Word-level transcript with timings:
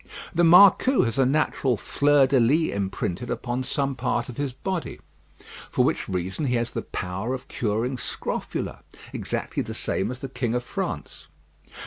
The 0.33 0.43
marcou 0.43 1.03
has 1.03 1.19
a 1.19 1.27
natural 1.27 1.77
fleur 1.77 2.25
de 2.25 2.39
lys 2.39 2.73
imprinted 2.73 3.29
upon 3.29 3.61
some 3.63 3.93
part 3.93 4.29
of 4.29 4.37
his 4.37 4.51
body; 4.51 4.99
for 5.69 5.85
which 5.85 6.09
reason 6.09 6.45
he 6.45 6.55
has 6.55 6.71
the 6.71 6.81
power 6.81 7.35
of 7.35 7.47
curing 7.47 7.99
scrofula, 7.99 8.79
exactly 9.13 9.61
the 9.61 9.75
same 9.75 10.09
as 10.09 10.17
the 10.17 10.27
King 10.29 10.55
of 10.55 10.63
France. 10.63 11.27